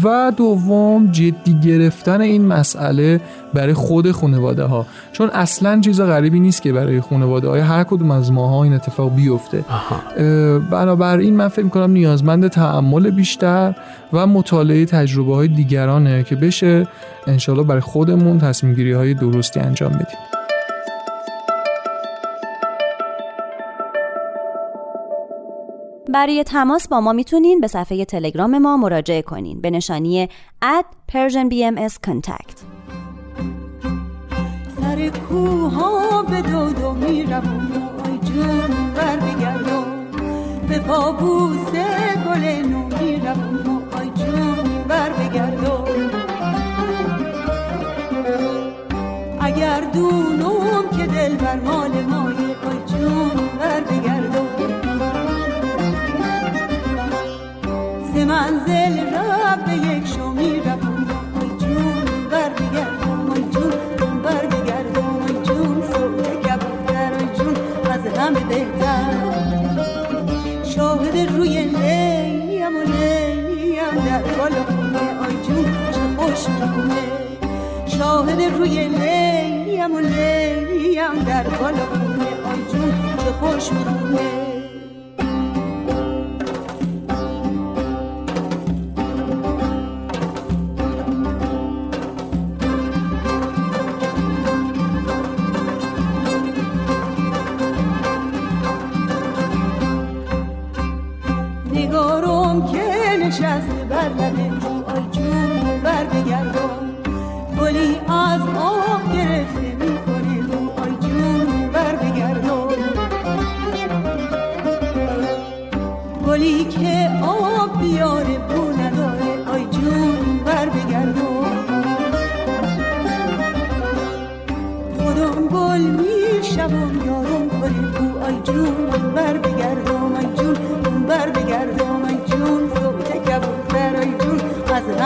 [0.04, 3.22] و دوم جدی گرفتن این مسئله
[3.54, 8.12] برای خود خانواده ها چون اصلا چیز غریبی نیست که برای خانواده های هر کدوم
[8.12, 9.66] از ماها این اتفاق بیفته.
[10.72, 13.76] بنابراین من فکر کنم نیازمند تعمل بیشتر
[14.14, 16.88] و مطالعه تجربه های دیگرانه که بشه
[17.28, 20.35] انشالله برای خودمون تصمیم گیری های درستی انجام بدیم.
[26.16, 29.62] برای تماس با ما می‌تونین به صفحه تلگرام ما مراجعه کنین.
[29.62, 30.30] به نشانی
[30.64, 32.58] at Persian BMS Contact
[34.82, 39.86] سر کوها به دو آی جون بر بگردم
[40.70, 41.72] به پابوس
[42.26, 45.84] گل نو میرم آی جون بر بگردم
[49.40, 52.36] اگر دونم که دل بر مال مای
[52.68, 54.45] آی جون بر بگردم
[58.36, 60.80] منزل را به یک شو میرم
[61.42, 63.30] آی جون بر بگردم.
[63.32, 63.72] آی جون
[64.24, 65.20] بر بگردم.
[65.24, 67.56] آی جون سوی کبوتر آی جون
[67.92, 69.14] از همه بهتر.
[70.64, 75.06] شاهد روی لیم و لیم در بالا خونه.
[75.26, 77.04] آی جون چه خوش میمونه
[77.86, 82.32] شاهد روی لیم و لیم در بالا خونه.
[82.52, 84.35] آی جون چه خوش میمونه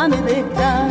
[0.09, 0.89] همه بهتر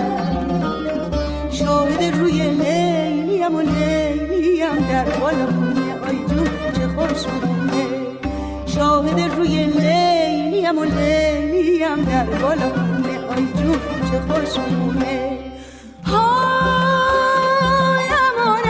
[1.50, 7.87] شاهد روی لیلیم و لیلیم در بالا خونه آی جون چه خوش میمونه
[8.66, 15.38] شاهد روی لیلیم و لیلیم در بالا خونه آی جون چه خوش میمونه
[16.04, 16.18] های
[18.38, 18.64] امان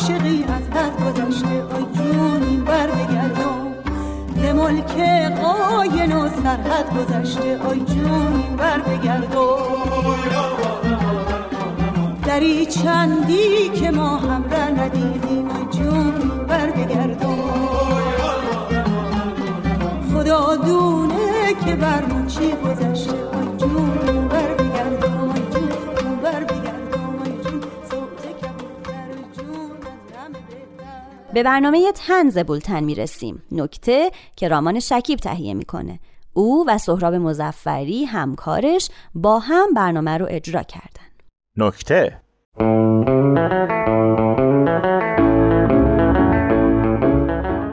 [0.00, 3.74] عاشقی از حد گذشته آی جون بر بگردم
[4.36, 4.96] ز ملک
[5.42, 9.56] قاین و سرحد گذشته آی جون بر بگردم
[12.22, 16.14] دری چندی که ما هم را ندیدیم آی جون
[16.48, 17.36] بر بگردم
[20.14, 24.09] خدا دونه که بر چی گذشته آی جون
[31.34, 33.42] به برنامه طنز بولتن می‌رسیم.
[33.52, 35.98] نکته که رامان شکیب تهیه می‌کنه.
[36.32, 41.10] او و سهراب مظفری همکارش با هم برنامه رو اجرا کردن.
[41.56, 42.20] نکته.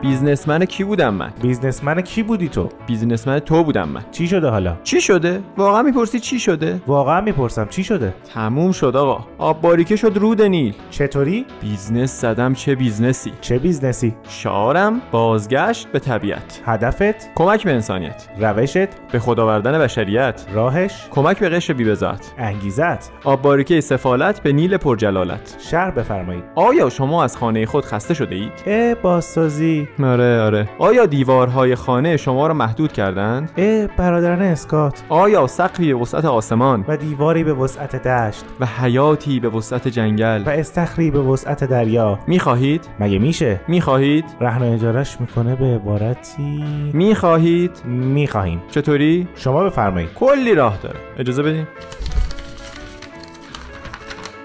[0.08, 4.02] businessman کی بودم من؟ businessman کی بودی تو؟ businessman تو بودم من.
[4.12, 8.96] چی شده حالا؟ چی شده؟ واقعا می‌پرسی چی شده؟ واقعا می‌پرسم چی شده؟ تموم شد
[8.96, 9.26] آقا.
[9.38, 10.74] آب باریکه شد رود نیل.
[10.92, 13.32] چطوری؟ business زدم چه business ی.
[13.42, 16.62] چه business ی؟ شعارم بازگشت به طبیعت.
[16.66, 18.28] هدفت؟ کمک به انسانیت.
[18.40, 20.46] روشت؟ به خود آوردن بشریت.
[20.54, 25.56] راهش؟ کمک به قشر بی‌بضاعت انگیزه‌ت؟ آب باریکه سفالت به نیل پرجلالت.
[25.60, 29.88] شهر بفرمایید آیا شما از خانه خود خسته شده اید؟ اه بازسازی.
[30.04, 30.70] آره آره.
[30.80, 35.04] آیا دیوارهای خانه شما را محدود کردند؟ اه برادران اسکات.
[35.10, 38.46] آیا سقفی به وسعت آسمان؟ و دیواری به وسعت دشت.
[38.60, 42.20] و حیاتی به وسعت جنگل؟ و استخری به وسعت دریا.
[42.28, 48.62] می‌خواهید؟ مگه میشه؟ می‌خواهید؟ رهن اجارش می‌کنه به عبارتی؟ می‌خواهید؟ می‌خواهیم.
[48.72, 50.10] چطوری؟ شما بفرمایید.
[50.14, 51.00] کلی راه داره.
[51.18, 51.68] اجازه بدین.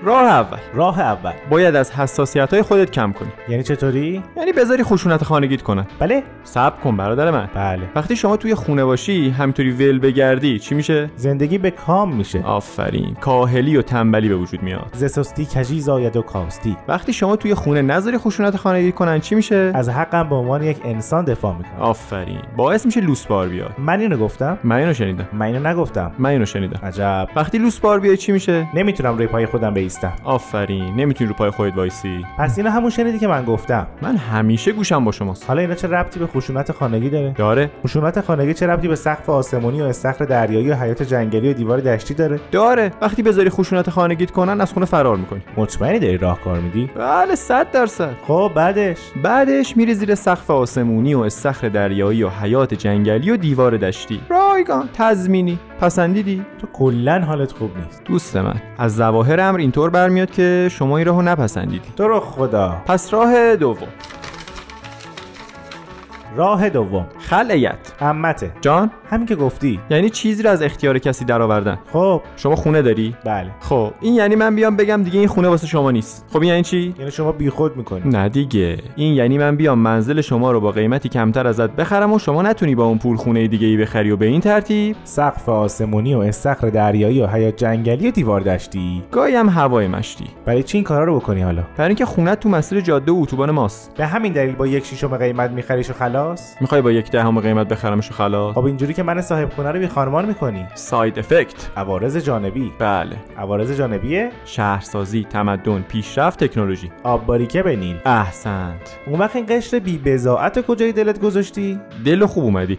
[0.05, 0.59] راه اول.
[0.75, 1.33] راه اول.
[1.51, 3.29] باید از حساسیت های خودت کم کنی.
[3.49, 6.23] یعنی چطوری؟ یعنی بذاری خشونت خانگیت کنن بله.
[6.45, 7.49] صبر کن برادر من.
[7.55, 7.83] بله.
[7.95, 12.43] وقتی شما توی خونه باشی همینطوری ول بگردی چی میشه؟ زندگی به کام میشه.
[12.43, 13.15] آفرین.
[13.21, 14.91] کاهلی و تنبلی به وجود میاد.
[14.93, 16.77] ز سستی کجی زاید و کاستی.
[16.89, 20.77] وقتی شما توی خونه نذاری خشونت خانگی کنن چی میشه؟ از حقم به عنوان یک
[20.85, 22.41] انسان دفاع می‌کنم آفرین.
[22.57, 23.75] باعث میشه لوس بار بیاد.
[23.79, 24.59] من اینو گفتم.
[24.65, 25.29] من اینو شنیدم.
[25.33, 26.13] من اینو نگفتم.
[26.19, 26.81] من اینو شنیدم.
[26.83, 27.29] عجب.
[27.37, 29.92] وقتی لوس بار بیاد چی میشه؟ نمی‌تونم روی پای خودم بیستم
[30.25, 32.27] آفرین نمی‌تونی رو پای خودت وایسی.
[32.39, 33.87] پس اینو همون شنیدی که من گفتم.
[34.03, 35.49] من همیشه گوشم با شماست.
[35.49, 37.71] حالا اینا چه ربطی به خشونت خانگی داره؟ داره.
[37.83, 41.81] خشونت خانگی چه ربطی به سقف آسمانی و استخر دریایی و حیات جنگلی و دیوار
[41.81, 42.93] دشتی داره؟ داره.
[43.01, 45.43] وقتی بذاری خشونت خانگیت کنن از خونه فرار می‌کنی.
[45.57, 48.15] مطمئنی داری راهکار میدی؟ بله صد درصد.
[48.27, 53.77] خب بعدش؟ بعدش میری زیر سقف آسمونی و استخر دریایی و حیات جنگلی و دیوار
[53.77, 54.21] دشتی.
[54.31, 55.59] رایگان تضمینی.
[55.83, 58.05] پسندیدی؟ تو کلا حالت خوب نیست.
[58.05, 58.55] دوست من.
[58.79, 61.89] از ظواهر امر اینطور برمیاد که شما این راهو نپسندیدی.
[61.97, 62.77] تو رو خدا.
[62.87, 63.89] پس راه دوم.
[66.37, 67.07] راه دوم.
[67.33, 67.93] خلعیت.
[68.01, 68.53] عمته.
[68.61, 69.81] جان؟ همین که گفتی.
[69.91, 71.79] یعنی چیزی رو از اختیار کسی درآوردن.
[71.93, 72.23] خب.
[72.37, 73.51] شما خونه داری؟ بله.
[73.61, 76.27] خب این یعنی من بیام بگم دیگه این خونه واسه شما نیست.
[76.33, 78.03] خب این یعنی چی؟ یعنی شما بیخود می‌کنی.
[78.05, 78.79] نه دیگه.
[78.97, 82.75] این یعنی من بیام منزل شما رو با قیمتی کمتر ازت بخرم و شما نتونی
[82.75, 86.69] با اون پول خونه دیگه ای بخری و به این ترتیب؟ سقف آسمونی و استخر
[86.69, 89.03] دریایی و حیات جنگلی و دیوار دشتی.
[89.11, 90.27] گاهی هم هوای مشتی.
[90.47, 93.51] برای چی این کارا رو بکنی حالا؟ برای اینکه خونه تو مسیر جاده و اتوبان
[93.51, 93.95] ماست.
[93.97, 97.69] به همین دلیل با یک شیشم قیمت میخریش و خلاص؟ می‌خوای با یک دهم قیمت
[97.69, 100.67] بخرمش و خلاص خب اینجوری که من صاحب خونه رو بی خانمان می‌کنی.
[100.75, 102.73] ساید افکت عوارض جانبی.
[102.79, 103.17] بله.
[103.39, 106.91] عوارض جانبیه؟ شهرسازی تمدن پیشرفت تکنولوژی.
[107.03, 108.99] آب باریکه به نیل احسنت.
[109.07, 112.79] اون وقت این قشر بی بزاعت کجای دلت گذاشتی؟ دل خوب اومدی.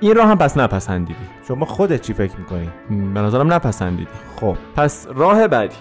[0.00, 1.24] این راه هم پس نپسندیدی.
[1.48, 2.68] شما خودت چی فکر می‌کنی؟
[3.14, 4.10] به نظرم نپسندیدی.
[4.40, 4.56] خب.
[4.76, 5.76] پس راه بعدی.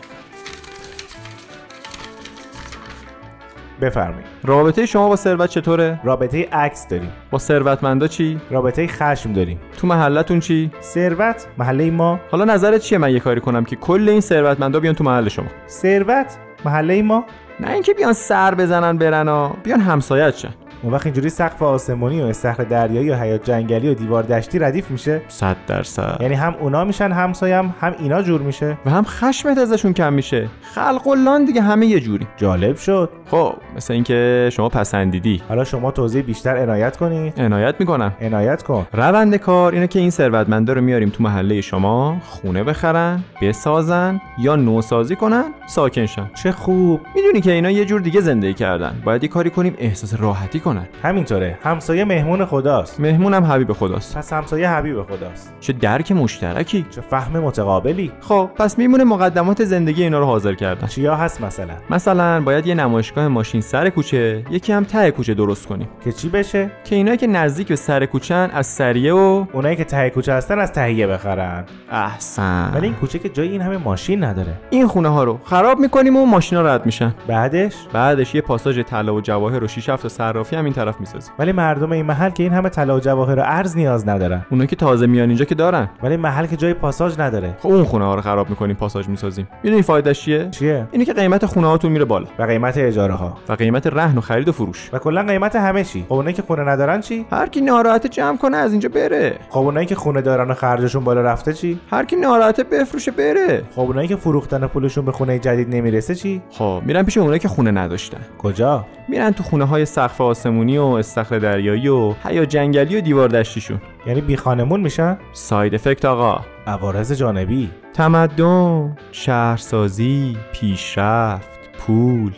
[3.82, 4.26] بفرمایید.
[4.44, 7.12] رابطه شما با ثروت چطوره؟ رابطه عکس داریم.
[7.32, 9.60] با ثروتمندا چی؟ رابطه خشم داریم.
[9.78, 12.20] تو محلتون چی؟ ثروت محله ما.
[12.32, 15.48] حالا نظرت چیه من یه کاری کنم که کل این ثروتمندا بیان تو محل شما؟
[15.70, 17.26] ثروت محله ما.
[17.60, 20.54] نه اینکه بیان سر بزنن برن ها بیان همسایت شن.
[20.84, 24.92] اون وقت اینجوری سقف آسمانی و استخر دریایی و حیات جنگلی و دیوار دشتی ردیف
[24.92, 25.22] میشه.
[25.28, 26.18] صد درصد.
[26.22, 28.78] یعنی هم اونا میشن همسایم هم اینا جور میشه.
[28.86, 30.48] و هم خشمت ازشون کم میشه.
[30.76, 32.28] خلق و دیگه همه یه جوری.
[32.38, 33.10] جالب شد.
[33.32, 35.42] خب مثل اینکه شما پسندیدی.
[35.50, 38.16] حالا شما توضیح بیشتر عنایت کنی عنایت می‌کنم.
[38.22, 38.88] عنایت کن.
[38.94, 44.56] روند کار اینه که این ثروتمندا رو میاریم تو محله شما خونه بخرن بسازن یا
[44.56, 46.32] نوسازی کنن ساکن شن.
[46.44, 47.02] چه خوب.
[47.16, 49.02] می‌دونی که اینا یه جور دیگه زندگی کردن.
[49.06, 51.58] باید یه کاری کنیم احساس راحتی کنن همینطوره.
[51.64, 53.00] همسایه مهمون خداست.
[53.00, 54.18] مهمونم حبیب خداست.
[54.18, 55.54] پس همسایه حبیب خداست.
[55.60, 56.86] چه درک مشترکی.
[56.90, 58.12] چه فهم متقابلی.
[58.22, 60.88] خب پس میمونه مقدمات زندگی اینا رو حاضر کردن.
[60.88, 65.68] چیا هست مثلا؟ مثلا باید یه نمایشگاه ماشین سر کوچه یکی هم ته کوچه درست
[65.68, 65.88] کنیم.
[66.04, 69.84] که چی بشه؟ که اینایی که نزدیک به سر کوچن از سریه و اونایی که
[69.84, 71.64] ته کوچه هستن از تهیه بخرن.
[71.92, 72.72] احسن.
[72.74, 74.54] ولی این کوچه که جای این همه ماشین نداره.
[74.70, 77.16] این خونه ها رو خراب می‌کنیم و ماشینا رد میشن.
[77.28, 81.34] بعدش؟ بعدش یه پاساژ طلا و جواهر و شیش هفت صرافی هم این طرف می‌سازیم.
[81.40, 84.46] ولی مردم این محل که این همه طلا و جواهر و ارز نیاز ندارن.
[84.52, 85.90] اونا که تازه میان اینجا که دارن.
[86.04, 87.58] ولی محل که جای پاساژ نداره.
[87.60, 89.48] خب اون خونه ها رو خراب می‌کنیم پاساژ می‌سازیم.
[89.64, 92.28] می‌دونی فایدهش چیه؟ چیه؟ اینه که قیمت خونه هاتون میره بالا.
[92.40, 93.38] و قیمت اجاره ها.
[93.50, 94.90] و قیمت رهن و خرید و فروش.
[94.94, 96.06] و کلا قیمت همه چی.
[96.10, 99.36] خب اونایی که خونه ندارن چی؟ هر کی ناراحت جمع کنه از اینجا بره.
[99.50, 103.64] خب اونایی که خونه دارن و خرجشون بالا رفته چی؟ هر کی ناراحت بفروشه بره.
[103.76, 107.48] خب اونایی که فروختن پولشون به خونه جدید نمی‌رسه چی؟ خب میرن پیش اونایی که
[107.48, 108.18] خونه نداشتن.
[108.38, 113.30] کجا؟ میرن تو خونه های سقف آسمونی و استخر دریایی و حیا جنگلی و دیوار
[113.30, 113.82] دشتیشون.
[114.06, 116.42] یعنی بی خانمون میشن؟ ساید افکت آقا.
[116.68, 117.70] عوارض جانبی.
[117.94, 122.32] تمدن شهرسازی پیشرفت پول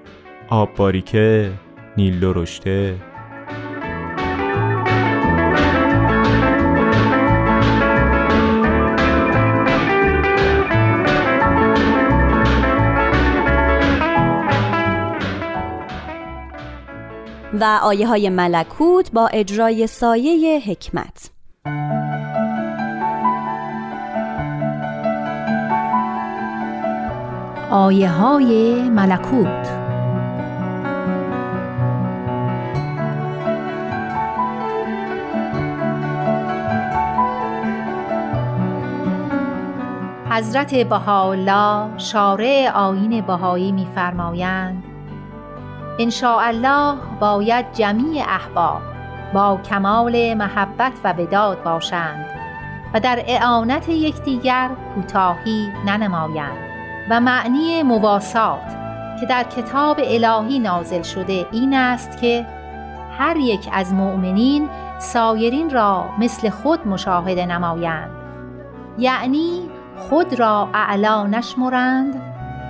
[0.50, 1.52] آب باریکه
[1.98, 2.96] نیل درشته.
[17.62, 21.30] و آیه های ملکوت با اجرای سایه حکمت.
[27.72, 29.70] آیه های ملکوت
[40.30, 44.89] حضرت بهاءالله شارع آیین بهایی می‌فرمایند
[46.24, 48.82] الله باید جمیع احباب
[49.34, 52.26] با کمال محبت و وداد باشند
[52.94, 56.58] و در اعانت یکدیگر کوتاهی ننمایند
[57.10, 58.78] و معنی مواسات
[59.20, 62.46] که در کتاب الهی نازل شده این است که
[63.18, 64.70] هر یک از مؤمنین
[65.00, 68.12] سایرین را مثل خود مشاهده نمایند.
[68.98, 69.62] یعنی
[69.98, 72.16] خود را اعلا نشمرند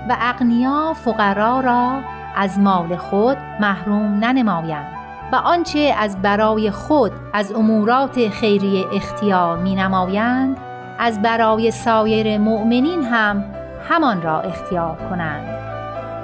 [0.08, 2.00] و اغنیا فقرا را
[2.36, 4.96] از مال خود محروم ننمایند
[5.32, 10.56] و آنچه از برای خود از امورات خیریه اختیار می نمایند
[10.98, 13.44] از برای سایر مؤمنین هم
[13.88, 15.46] همان را اختیار کنند.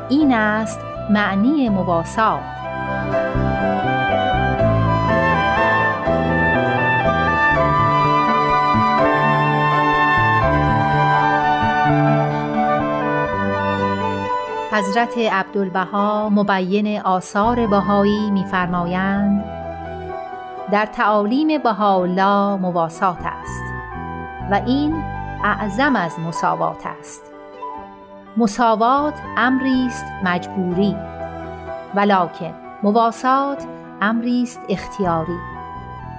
[0.09, 0.81] این است
[1.11, 2.41] معنی مواسات
[14.77, 19.45] حضرت عبدالبها مبین آثار بهایی می‌فرمایند
[20.71, 23.63] در تعالیم بهاءالله مواسات است
[24.51, 25.05] و این
[25.45, 27.33] اعظم از مساوات است.
[28.37, 30.97] مساوات امری است مجبوری
[31.95, 33.67] ولکن مواسات
[34.01, 35.39] امری است اختیاری.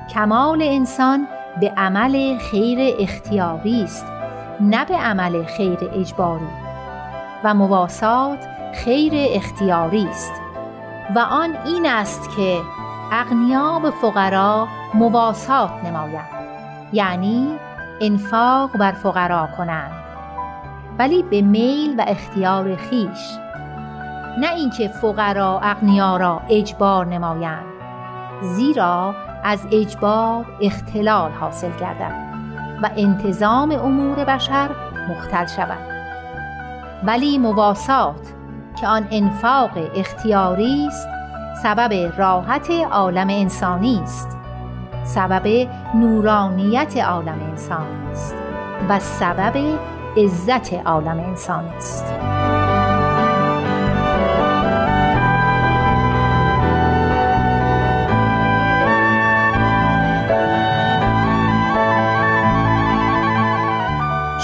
[0.09, 1.27] کمال انسان
[1.59, 4.05] به عمل خیر اختیاری است
[4.61, 6.66] نه به عمل خیر اجباری.
[7.43, 10.33] و مواسات خیر اختیاری است.
[11.15, 12.61] و آن این است که
[13.11, 16.29] اغنیا به فقرا مواسات نمایند.
[16.93, 17.59] یعنی
[18.01, 19.91] انفاق بر فقرا کنند.
[20.99, 23.37] ولی به میل و اختیار خیش.
[24.39, 27.65] نه اینکه فقرا اغنیا را اجبار نمایند
[28.41, 32.15] زیرا از اجبار اختلال حاصل گردد
[32.83, 34.69] و انتظام امور بشر
[35.09, 35.96] مختل شود.
[37.03, 38.33] ولی مواسات
[38.79, 41.07] که آن انفاق اختیاری است
[41.63, 44.37] سبب راحت عالم انسانی است.
[45.03, 48.35] سبب نورانیت عالم انسانی است.
[48.89, 49.79] و سبب
[50.17, 52.36] عزت عالم انسانی است.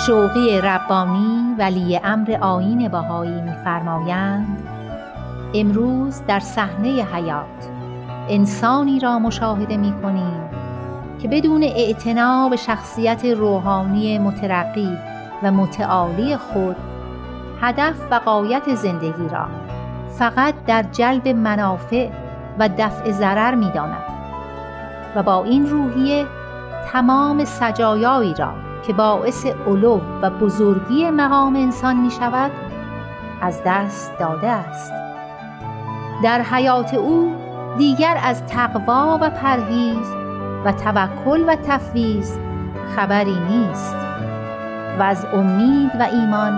[0.05, 4.67] شوقی ربانی ولی امر آین بهایی می‌فرمایند
[5.53, 7.69] امروز در صحنه حیات
[8.29, 10.49] انسانی را مشاهده می‌کنیم
[11.21, 14.97] که بدون اعتنا به شخصیت روحانی مترقی
[15.43, 16.75] و متعالی خود
[17.61, 19.47] هدف و قایت زندگی را
[20.17, 22.09] فقط در جلب منافع
[22.59, 24.03] و دفع ضرر می‌داند
[25.15, 26.25] و با این روحیه
[26.91, 32.51] تمام سجایایی را که باعث علو و بزرگی مقام انسان می شود
[33.41, 34.93] از دست داده است.
[36.23, 37.35] در حیات او
[37.77, 40.07] دیگر از تقوا و پرهیز
[40.65, 42.37] و توکل و تفویض
[42.95, 43.95] خبری نیست.
[44.99, 46.53] و از امید و ایمان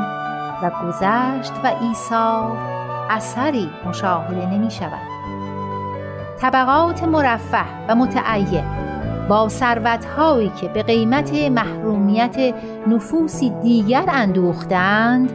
[0.62, 2.58] و گذشت و ایثار
[3.10, 5.16] اثری مشاهده نمی شود
[6.42, 8.85] طبقات مرفه و متعین
[9.30, 12.56] با ثروتهایی که به قیمت محرومیت
[12.88, 15.32] نفوسی دیگر اندوختند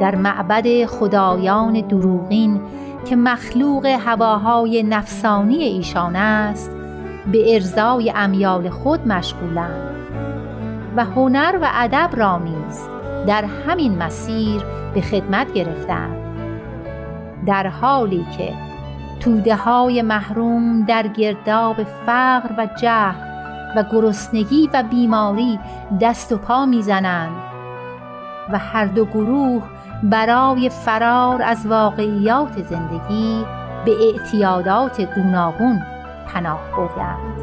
[0.00, 2.60] در معبد خدایان دروغین
[3.04, 6.70] که مخلوق هواهای نفسانی ایشان است
[7.32, 9.92] به ارزای امیال خود مشغولند
[10.96, 12.80] و هنر و ادب را نیز
[13.26, 14.62] در همین مسیر
[14.94, 16.16] به خدمت گرفتند.
[17.46, 18.71] در حالی که
[19.24, 23.32] توده های محروم در گرداب فقر و جهل
[23.76, 25.58] و گرسنگی و بیماری
[26.00, 27.32] دست و پا می‌زنند
[28.52, 29.62] و هر دو گروه
[30.02, 33.44] برای فرار از واقعیات زندگی
[33.84, 35.82] به اعتیادات گوناگون
[36.26, 37.41] پناه بردند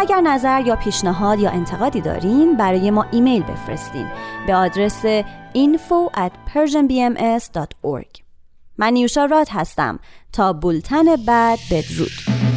[0.00, 4.06] اگر نظر یا پیشنهاد یا انتقادی دارین برای ما ایمیل بفرستین
[4.46, 5.06] به آدرس
[5.54, 8.20] info at persianbms.org
[8.78, 9.98] من نیوشا راد هستم.
[10.32, 12.49] تا بولتن بعد بدرود.